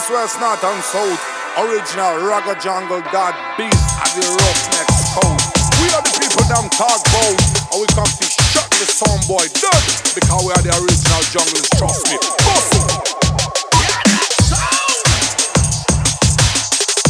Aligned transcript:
east, 0.00 0.10
west, 0.10 0.40
north, 0.40 0.64
and 0.64 0.82
south. 0.82 1.20
Original 1.58 2.24
Ragga 2.24 2.54
Jungle 2.62 3.02
that 3.12 3.34
beat 3.58 3.68
at 3.68 4.10
the 4.16 4.24
roughnecks 4.24 5.12
code. 5.12 5.40
We 5.82 5.92
are 5.92 6.00
the 6.00 6.14
people 6.16 6.44
them 6.48 6.70
talk 6.72 7.00
about, 7.04 7.36
and 7.74 7.80
we 7.82 7.86
come 7.92 8.08
to 8.08 8.24
shut 8.24 8.70
the 8.80 8.86
sound 8.88 9.20
boy 9.28 9.44
dead 9.60 9.82
because 10.14 10.40
we 10.46 10.52
are 10.56 10.62
the 10.64 10.72
original 10.72 11.22
junglers. 11.34 11.68
Trust 11.76 12.08
me. 12.08 12.16
Bust 12.16 12.80
it. 12.80 12.86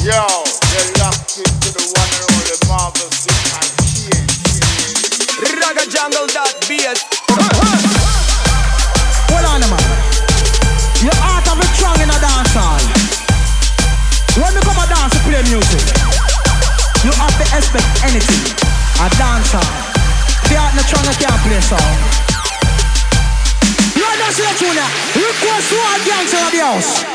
Yo, 0.02 0.26
you're 0.74 0.90
locked 0.98 1.38
into 1.38 1.70
the 1.70 1.84
one 1.94 2.10
and 2.10 2.26
only 2.32 2.56
Marvel 2.66 3.10
Superman. 3.12 3.70
Ragga 5.62 5.84
Jungle 5.86 6.26
that 6.34 6.58
beat. 6.66 6.98
Music, 15.50 15.82
you 17.02 17.10
have 17.18 17.34
to 17.34 17.46
expect 17.58 17.90
anything. 18.06 18.54
A 19.02 19.08
dance 19.18 19.50
hall. 19.50 19.66
The 20.46 20.54
heart 20.54 20.74
not 20.78 20.86
strong, 20.86 21.02
you 21.02 21.16
can't 21.18 21.42
play 21.42 21.60
song. 21.60 21.90
You 23.98 24.04
are 24.06 24.30
see 24.30 24.74
now. 24.74 24.86
Request 25.18 25.70
to 25.70 25.76
all 25.76 25.98
gangster 26.06 26.38
of 26.38 26.52
the 26.52 26.60
house. 26.62 27.09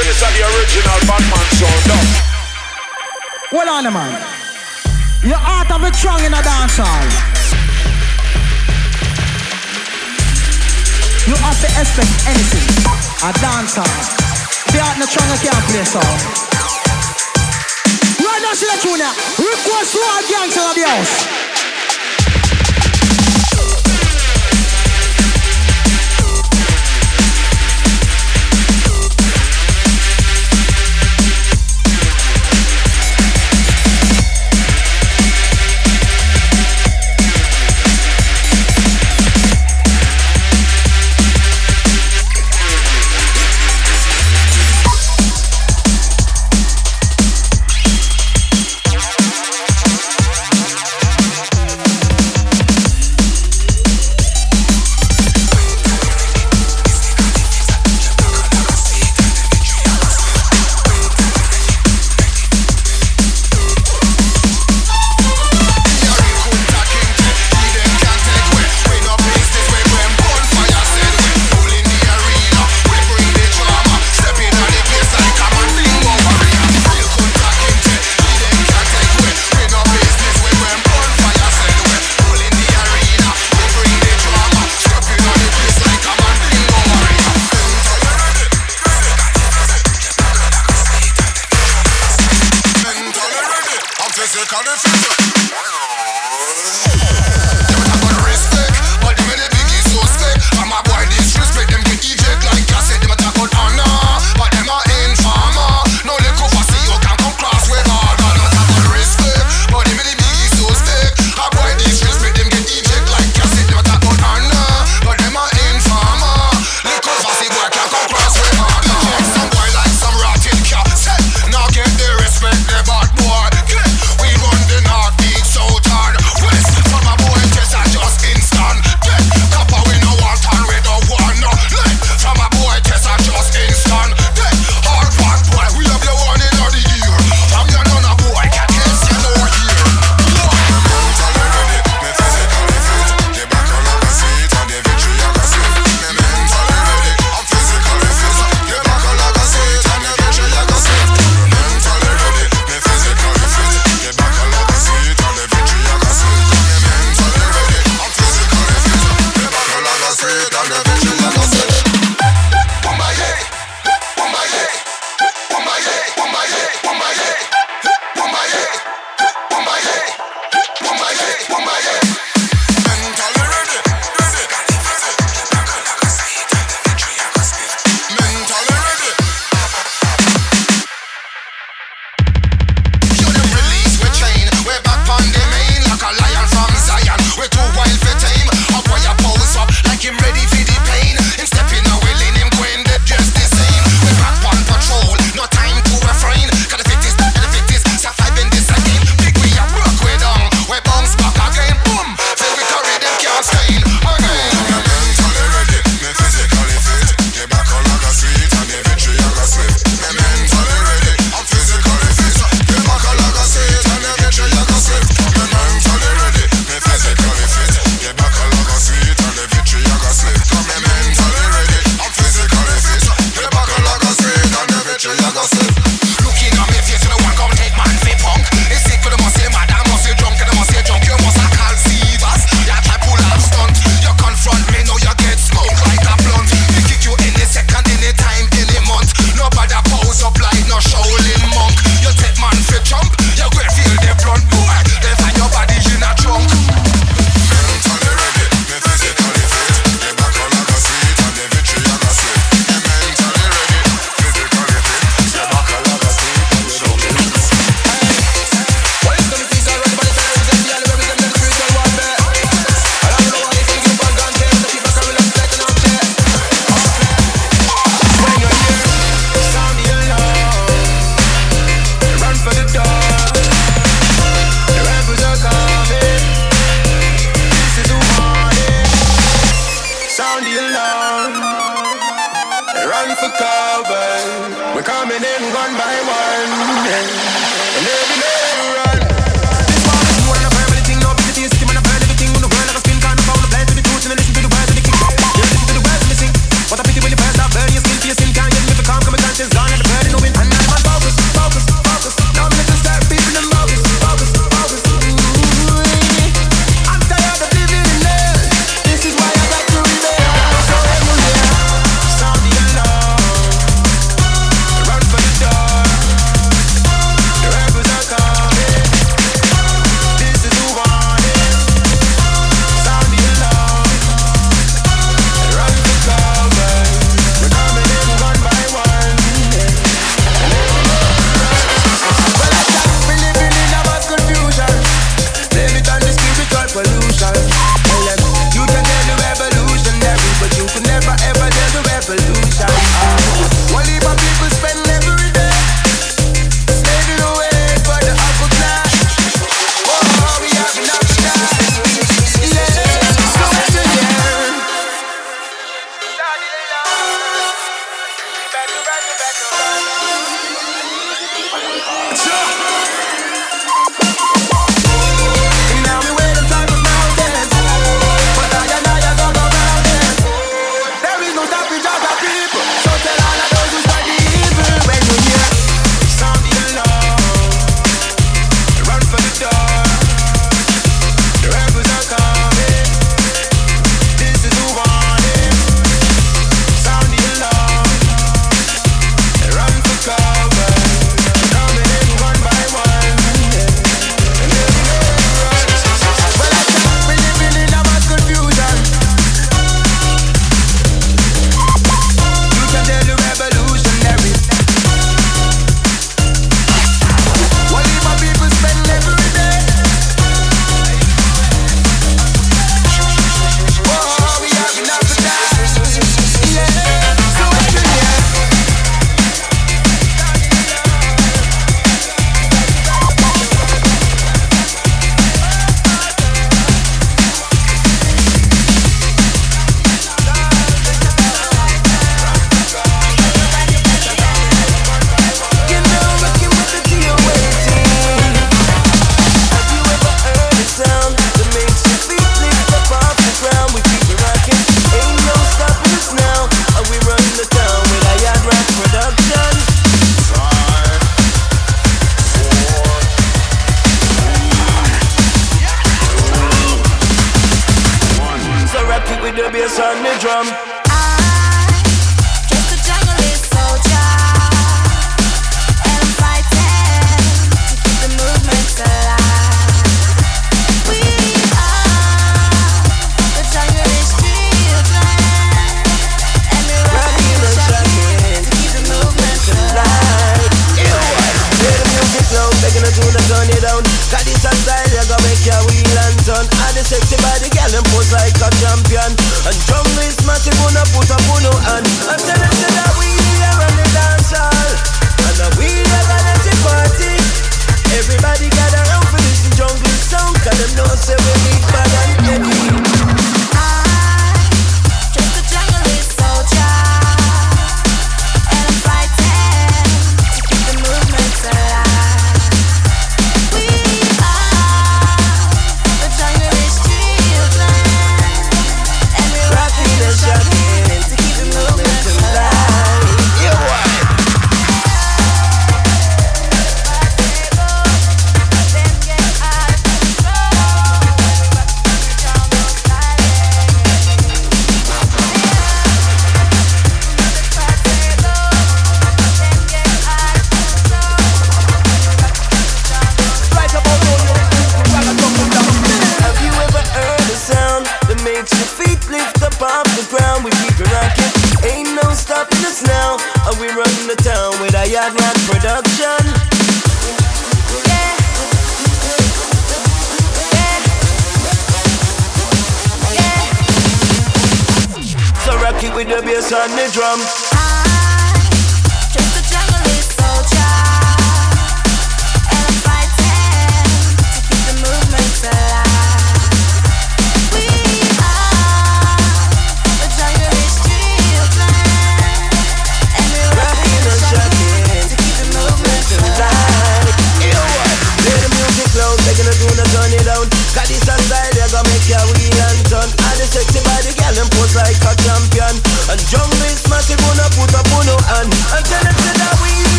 So 0.00 0.06
this 0.06 0.16
is 0.16 0.32
the 0.32 0.42
original 0.48 0.98
Batman 1.04 1.46
sound. 1.60 1.84
Now. 1.88 2.04
Hold 3.52 3.68
on, 3.68 3.84
man. 3.92 4.12
Your 5.28 5.36
heart 5.36 5.68
have 5.68 5.84
it 5.84 5.94
strong 5.94 6.24
in 6.24 6.32
a 6.32 6.40
dance 6.40 6.80
hall. 6.80 7.04
You 11.28 11.36
have 11.36 11.58
to 11.60 11.68
expect 11.76 12.12
anything. 12.32 12.68
A 13.28 13.32
dance 13.44 13.76
hall. 13.76 14.00
The 14.72 14.80
heart 14.80 14.96
not 14.96 15.08
strong, 15.12 15.28
you 15.28 15.40
can't 15.44 15.64
play 15.68 15.84
song. 15.84 16.16
Right 18.24 18.40
now, 18.40 18.56
see 18.56 18.68
that 18.72 18.80
tune 18.80 18.96
now. 18.96 19.12
Request 19.36 19.92
to 19.92 20.00
all 20.00 20.22
gangsters 20.32 20.64
of 20.64 20.74
the 20.80 20.84
house. 20.88 21.49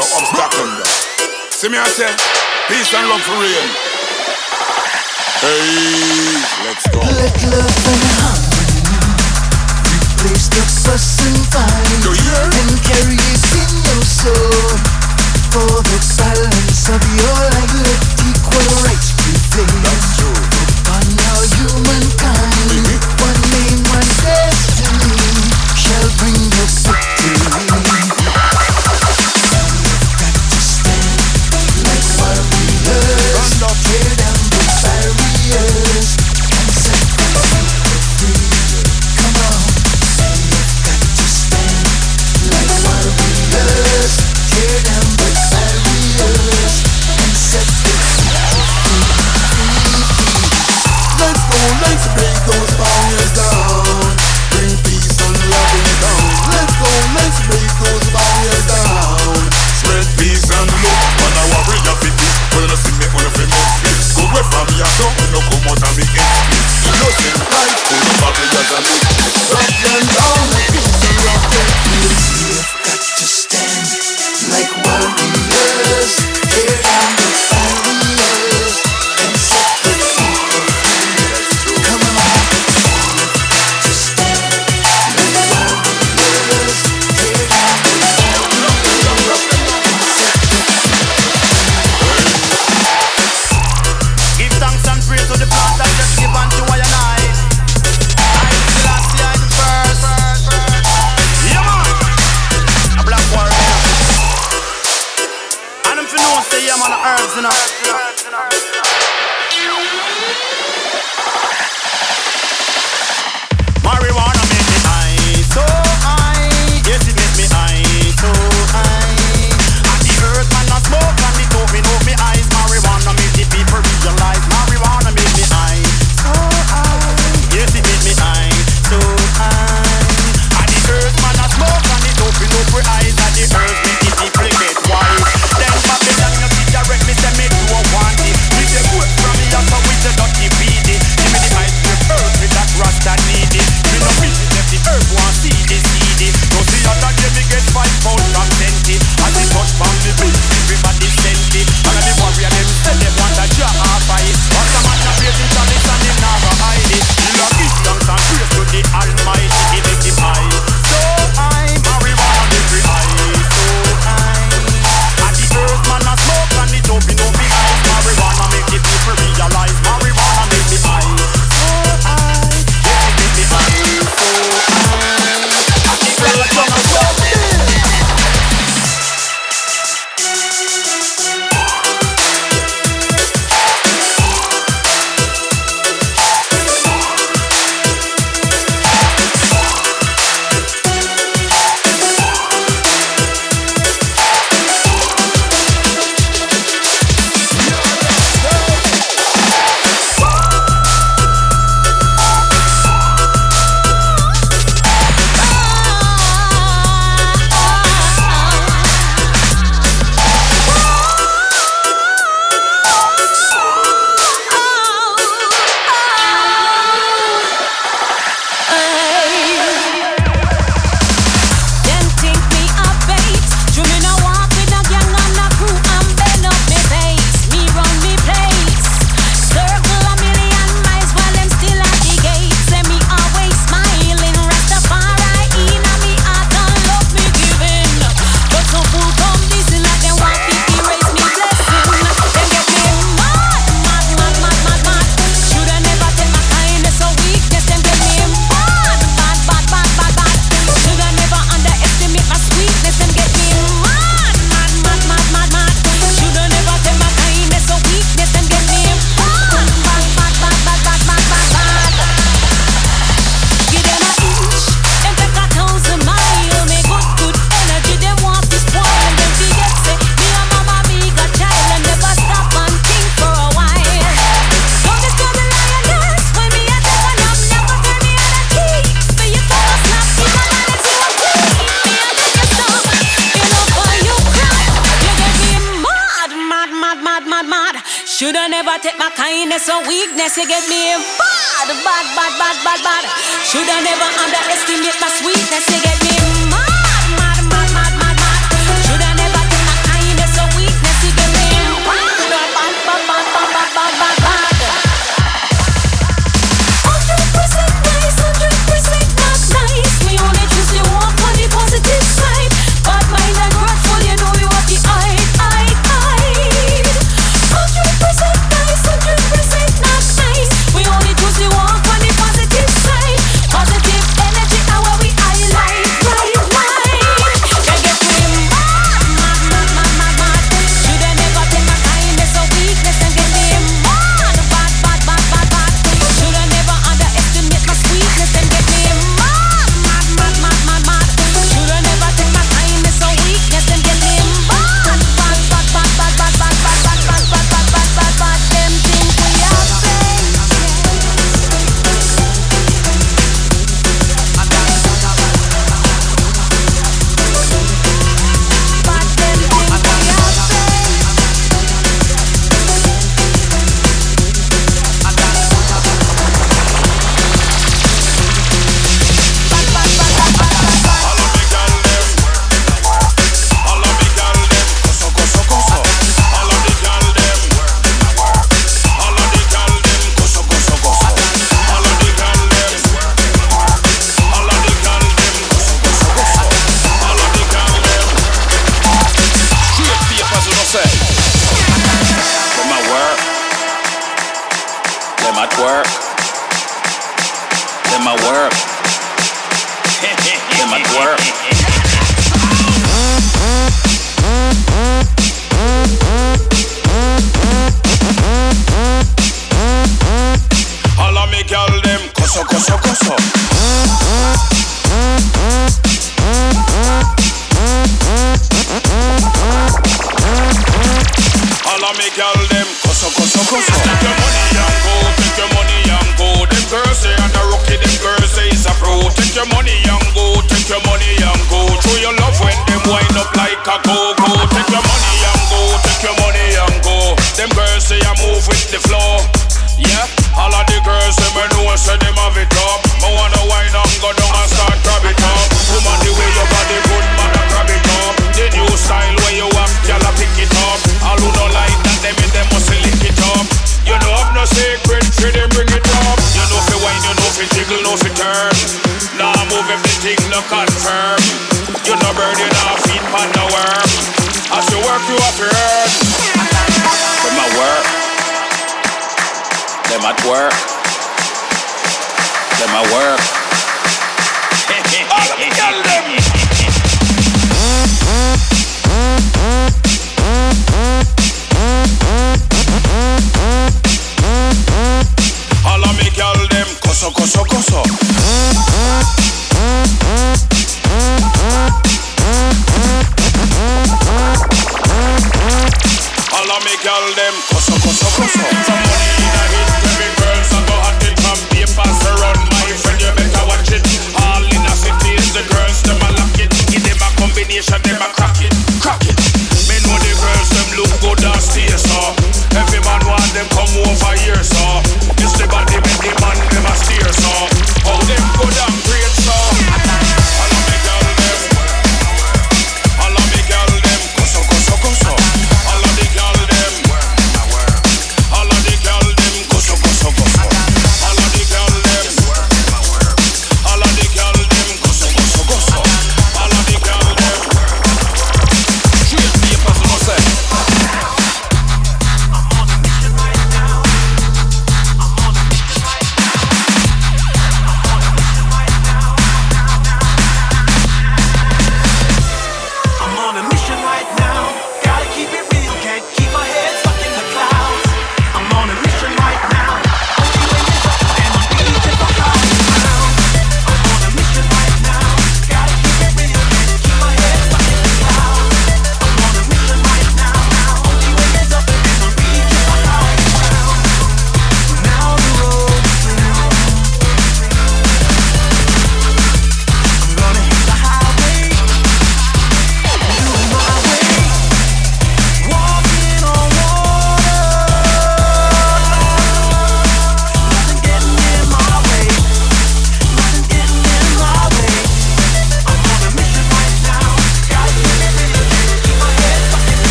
no 0.00 0.06
obstacle. 0.16 0.72
See 1.52 1.68
me, 1.68 1.76
I 1.76 1.84
say, 1.92 2.08
peace 2.72 2.88
and 2.96 3.04
love 3.12 3.20
for 3.20 3.36
real. 3.36 3.66
Hey, 5.44 6.40
let's 6.64 6.88
go. 6.88 7.00
Let 7.04 7.36
love 7.52 7.84
and 7.84 8.04
harmony 8.16 8.80
replace 10.00 10.48
the 10.48 10.64
fuss 10.64 11.20
and 11.20 11.40
fight, 11.52 11.84
and 12.00 12.72
carry 12.80 13.16
it 13.16 13.44
in 13.60 13.72
your 13.76 14.04
soul. 14.04 14.72
For 15.52 15.68
the 15.84 15.98
silence 16.00 16.88
of 16.88 17.02
your 17.20 17.40
life, 17.52 17.74
let 17.84 18.00
equal 18.24 18.68
rights 18.88 19.12
prevail. 19.20 19.68
That's 19.84 20.16
true. 20.16 20.40
Upon 20.80 21.08
our 21.28 21.44
humankind, 21.60 22.72
mm-hmm. 22.72 23.20
one 23.20 23.42
name, 23.52 23.80
one 23.90 24.10
destiny 24.24 25.44
shall 25.76 26.08
bring 26.16 26.40
us. 26.64 26.99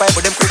fight 0.00 0.16
with 0.16 0.24
them 0.24 0.32
quick. 0.32 0.49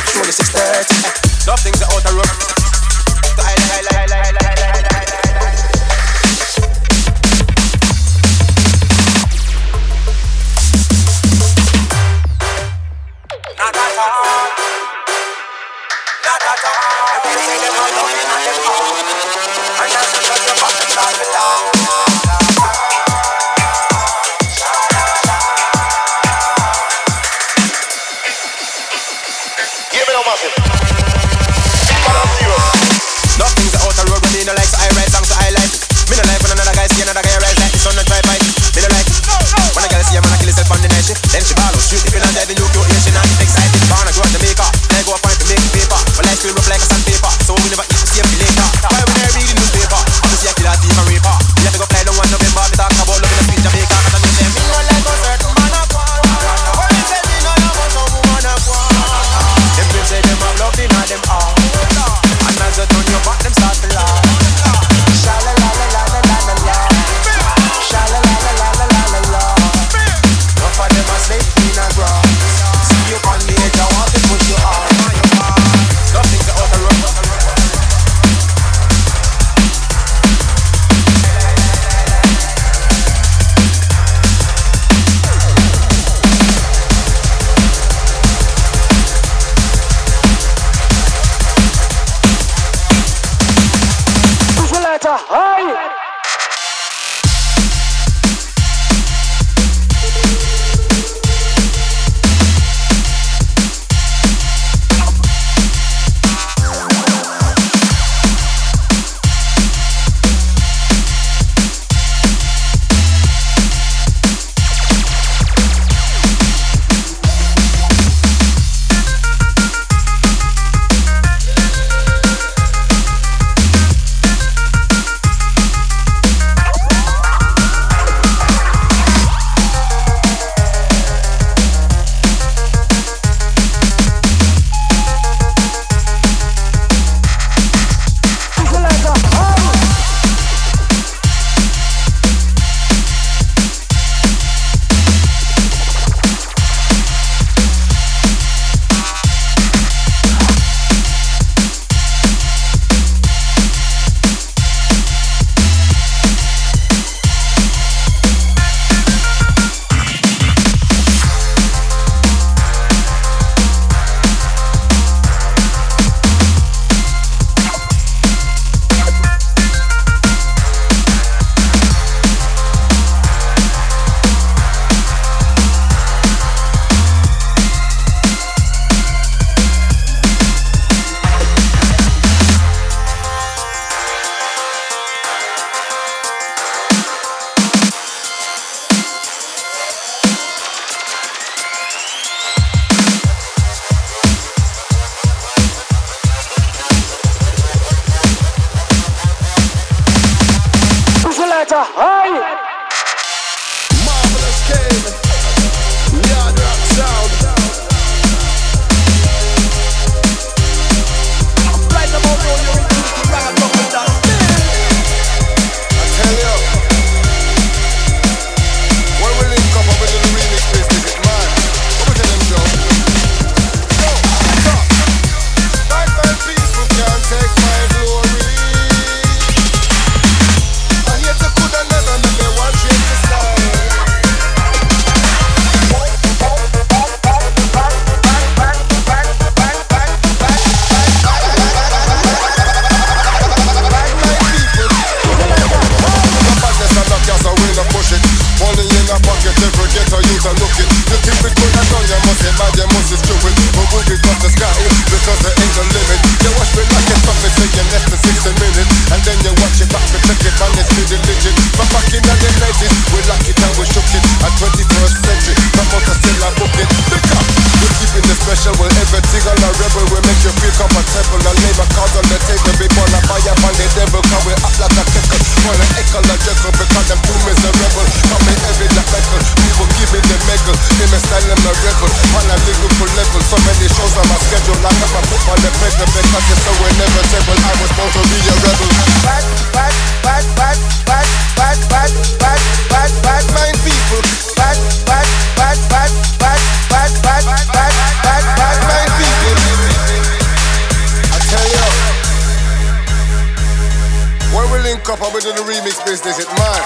And 305.89 305.97
remix 305.97 306.05
business, 306.05 306.39
it 306.39 306.47
man. 306.47 306.81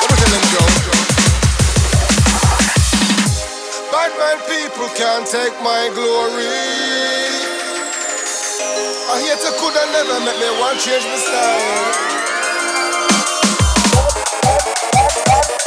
What 0.00 0.10
tell 0.10 0.30
them, 0.30 0.44
Joe? 0.50 0.68
Bad 3.92 4.12
man 4.18 4.38
people 4.46 4.88
can't 4.96 5.26
take 5.26 5.54
my 5.62 5.90
glory. 5.94 6.46
I 9.10 9.20
hate 9.20 9.40
to 9.40 9.52
coulda 9.58 9.84
never 9.92 10.20
make 10.24 10.38
me 10.40 10.50
want 10.60 10.78
change 10.80 11.04
my 11.04 11.16
style. 11.16 12.08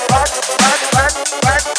Bad, 0.10 0.32
bad, 0.62 1.14
bad, 1.42 1.72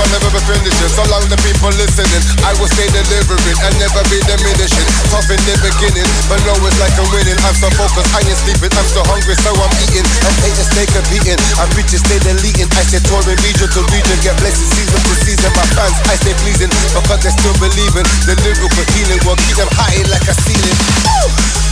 I'll 0.00 0.08
never 0.16 0.32
be 0.32 0.40
finishing. 0.48 0.88
So 0.96 1.04
long 1.12 1.28
the 1.28 1.36
people 1.44 1.68
listening, 1.76 2.24
I 2.40 2.56
will 2.56 2.72
stay 2.72 2.88
delivering 2.88 3.58
and 3.68 3.72
never 3.76 4.00
be 4.08 4.16
diminishing. 4.24 4.88
Tough 5.12 5.28
in 5.28 5.40
the 5.44 5.54
beginning, 5.60 6.08
but 6.24 6.40
know 6.48 6.56
it's 6.64 6.80
like 6.80 6.96
I'm 6.96 7.04
winning. 7.12 7.36
I'm 7.44 7.52
so 7.60 7.68
focused, 7.76 8.08
I 8.16 8.24
ain't 8.24 8.40
sleeping. 8.40 8.72
I'm 8.80 8.88
so 8.88 9.04
hungry, 9.04 9.36
so 9.36 9.52
I'm 9.52 9.72
eating. 9.84 10.08
Haters 10.40 10.72
take 10.72 10.88
a 10.96 11.04
beating. 11.12 11.36
I'm 11.60 11.68
bitches 11.76 12.00
stay 12.00 12.16
deleting. 12.24 12.68
I 12.80 12.82
stay 12.88 13.04
touring 13.04 13.36
region 13.44 13.68
to 13.68 13.80
region, 13.92 14.16
get 14.24 14.40
blessed 14.40 14.64
season 14.72 15.00
to 15.04 15.14
season. 15.20 15.52
My 15.52 15.66
fans, 15.76 15.96
I 16.08 16.16
stay 16.16 16.32
pleasing 16.40 16.72
because 16.96 17.20
they 17.20 17.32
still 17.36 17.56
believing. 17.60 18.08
The 18.24 18.40
lyrical 18.40 18.84
healing 18.96 19.20
will 19.28 19.36
keep 19.44 19.60
them 19.60 19.68
high 19.76 20.00
like 20.08 20.24
a 20.24 20.34
ceiling. 20.48 20.78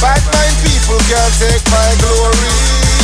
Bad 0.04 0.20
mind 0.36 0.56
people 0.60 1.00
can't 1.08 1.32
take 1.40 1.64
my 1.72 1.90
glory. 2.04 2.97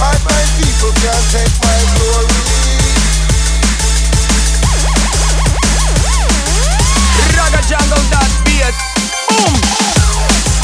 I 0.00 0.14
find 0.14 0.48
people 0.62 0.92
can't 1.02 1.26
take 1.34 1.54
my 1.58 1.78
glory. 1.98 2.38
Raga 7.34 7.60
jungle 7.66 8.04
that 8.14 8.30
bass. 8.46 8.78
Boom. 9.26 10.57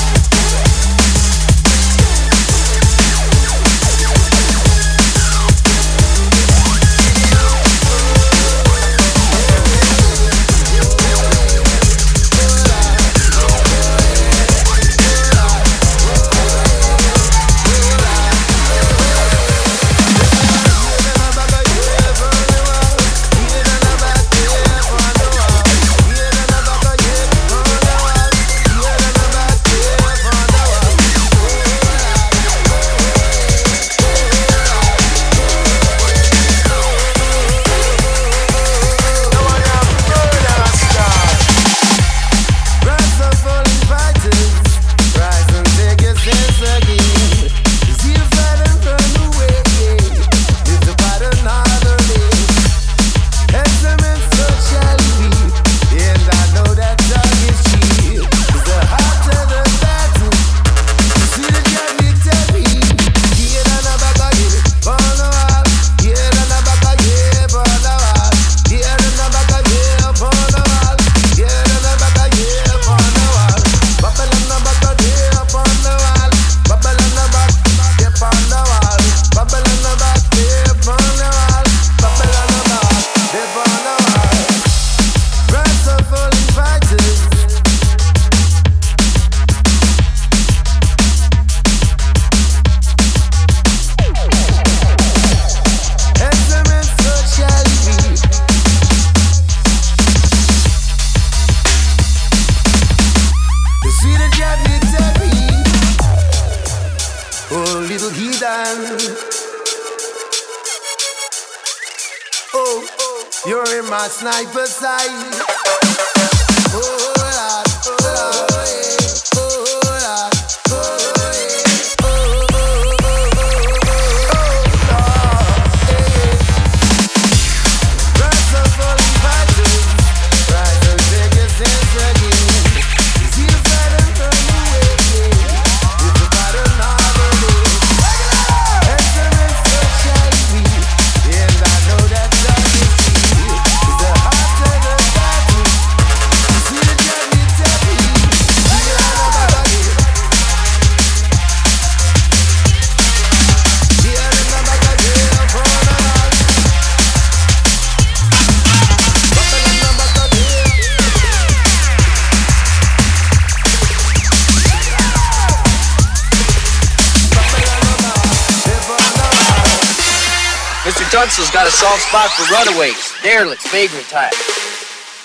Soft 171.75 172.07
spot 172.07 172.31
for 172.31 172.47
runaways, 172.55 173.13
derelicts, 173.23 173.67
vagrant 173.71 174.07
type. 174.07 174.33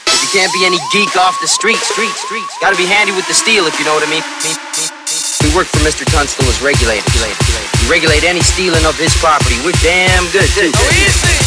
If 0.09 0.17
you 0.25 0.29
can't 0.33 0.51
be 0.51 0.65
any 0.65 0.81
geek 0.89 1.13
off 1.15 1.37
the 1.41 1.47
street, 1.47 1.77
street, 1.77 2.13
streets. 2.17 2.57
Gotta 2.59 2.75
be 2.75 2.89
handy 2.89 3.13
with 3.13 3.27
the 3.27 3.37
steel, 3.37 3.69
if 3.69 3.77
you 3.77 3.85
know 3.85 3.93
what 3.93 4.01
I 4.01 4.09
mean. 4.09 4.25
We 5.45 5.53
work 5.55 5.69
for 5.69 5.79
Mr. 5.85 6.09
Tunstall 6.09 6.49
as 6.49 6.61
regulator. 6.61 7.05
We 7.13 7.85
regulate 7.85 8.25
any 8.25 8.41
stealing 8.41 8.83
of 8.85 8.97
his 8.97 9.13
property. 9.21 9.55
We're 9.63 9.77
damn 9.85 10.25
good, 10.33 10.49
too. 10.57 10.73
Oh, 10.73 11.05
easy. 11.05 11.38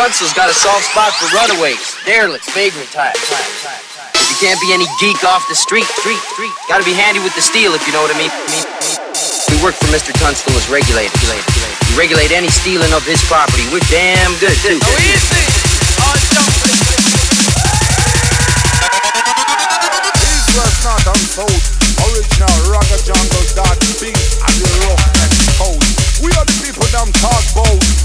Tunstall's 0.00 0.32
got 0.32 0.48
a 0.48 0.56
soft 0.56 0.88
spot 0.88 1.12
for 1.12 1.28
runaways, 1.28 1.76
derelicts, 2.08 2.48
vagrant 2.56 2.88
types. 2.88 3.20
If 4.16 4.32
you 4.32 4.38
can't 4.40 4.56
be 4.56 4.72
any 4.72 4.88
geek 4.96 5.20
off 5.28 5.44
the 5.44 5.54
street, 5.54 5.84
street, 6.00 6.16
street, 6.32 6.56
gotta 6.72 6.88
be 6.88 6.96
handy 6.96 7.20
with 7.20 7.36
the 7.36 7.44
steel 7.44 7.76
if 7.76 7.84
you 7.84 7.92
know 7.92 8.00
what 8.00 8.08
I 8.08 8.16
mean. 8.16 8.32
We 9.52 9.60
work 9.60 9.76
for 9.76 9.92
Mr. 9.92 10.16
Tunstall 10.16 10.56
as 10.56 10.72
regulator. 10.72 11.12
We 11.12 12.00
regulate 12.00 12.32
any 12.32 12.48
stealing 12.48 12.96
of 12.96 13.04
his 13.04 13.20
property. 13.28 13.60
We're 13.68 13.84
damn 13.92 14.32
good 14.40 14.56
too. 14.64 14.80
East, 14.80 15.28
west, 20.56 20.80
north, 20.80 21.12
and 21.12 21.24
south. 21.28 21.76
Original 22.08 22.56
Ragga 22.72 22.96
Jungle 23.04 23.44
dot 23.52 23.76
beat 24.00 24.16
and 24.16 24.56
the 24.64 24.70
roughness 24.80 25.60
code. 25.60 25.84
We 26.24 26.32
are 26.40 26.48
the 26.48 26.56
people 26.64 26.88
them 26.88 27.12
talk 27.20 27.44
about. 27.52 27.99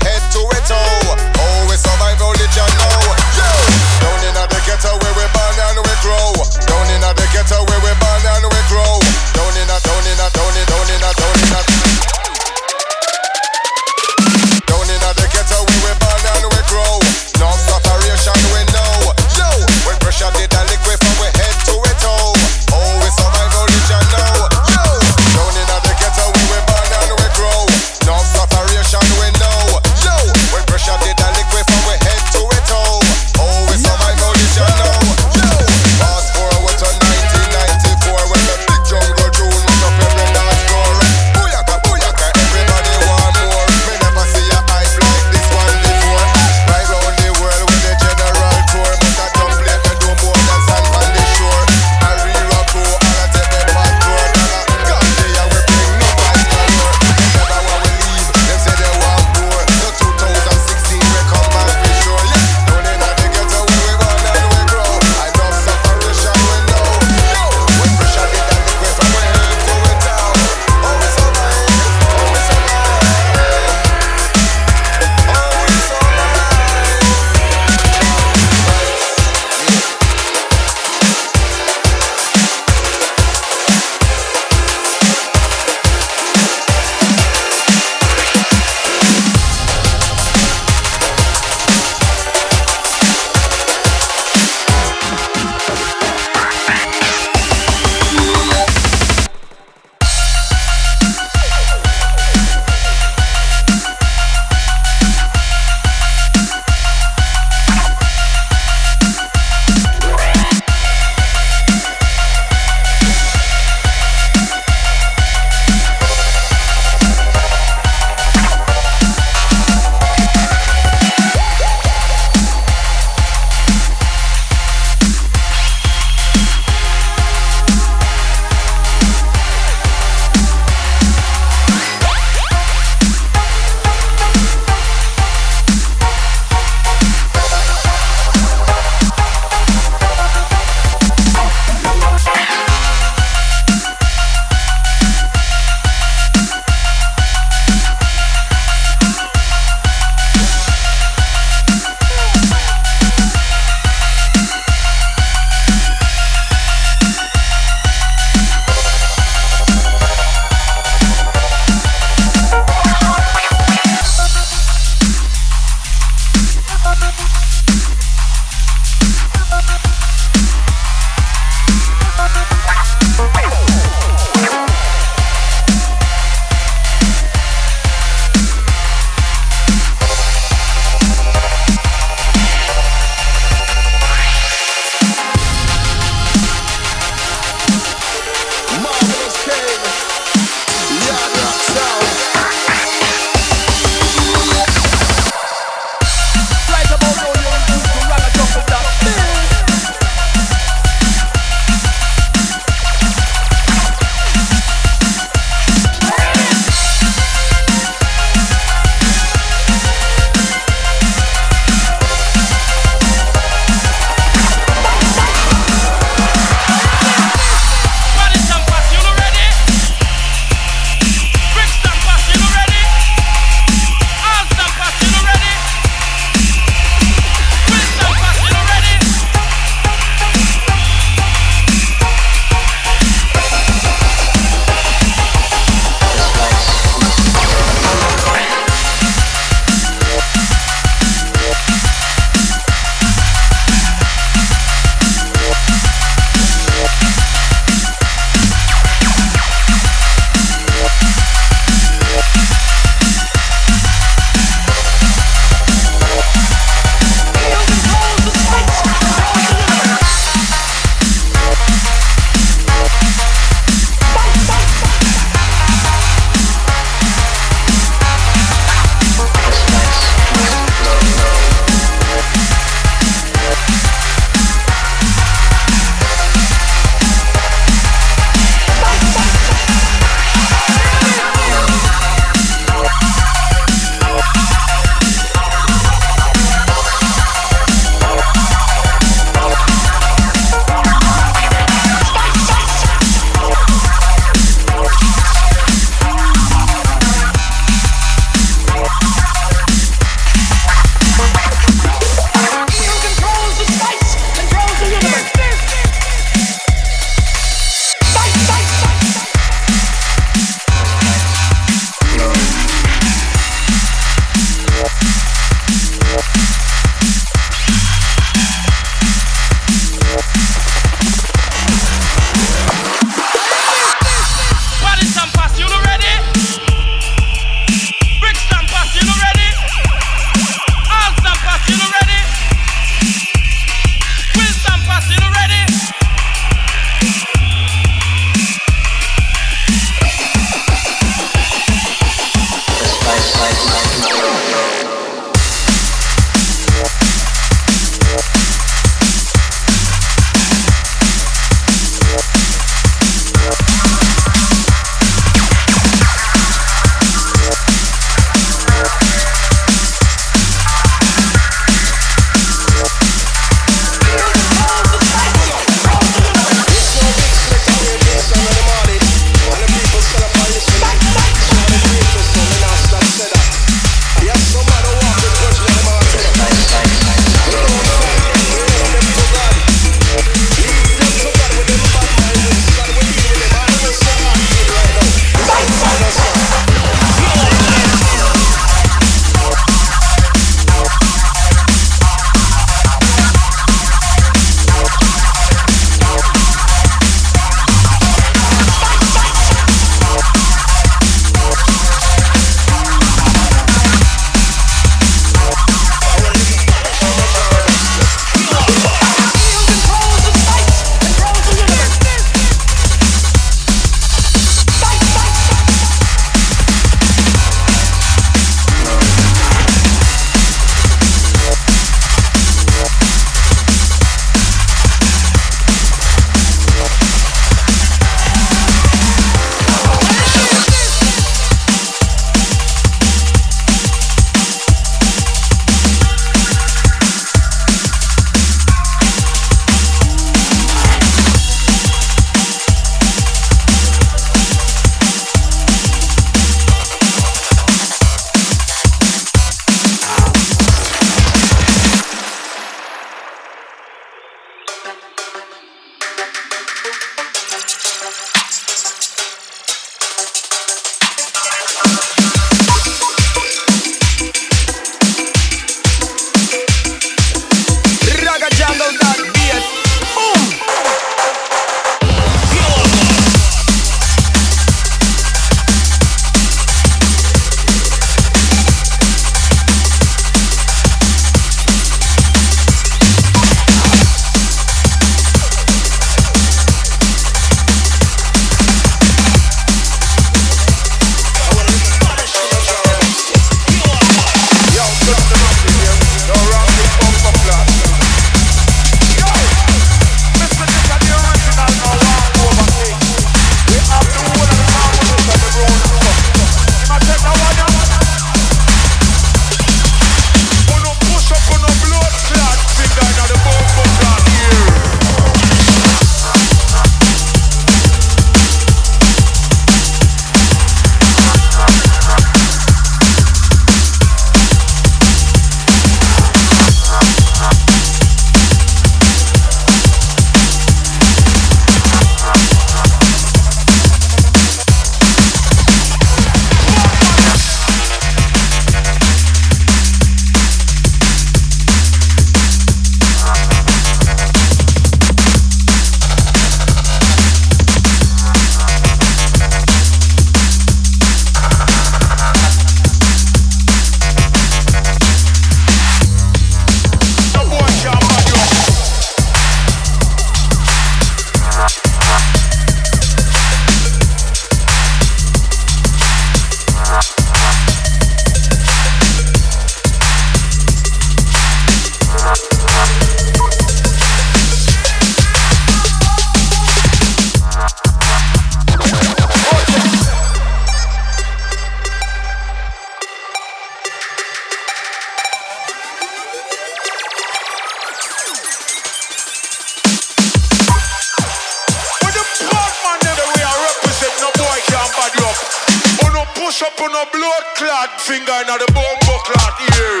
Blood 597.20 597.44
clot 597.54 598.00
finger 598.00 598.32
in 598.32 598.46
the 598.46 598.66
bumbo 598.72 599.18
clot 599.28 599.60
ear. 599.60 600.00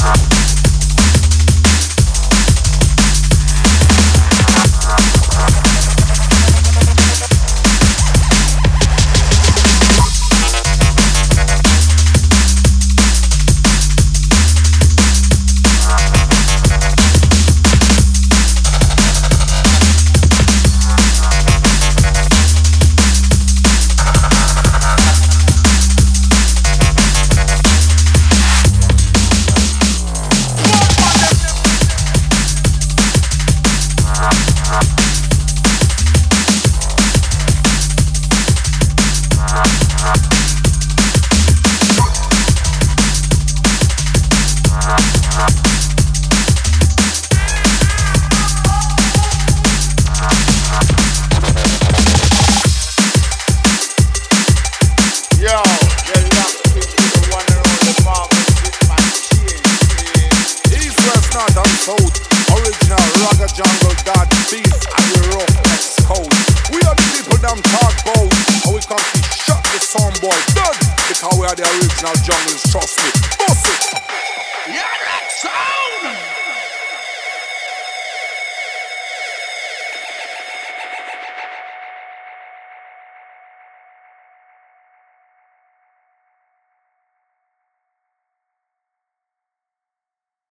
the 0.00 0.39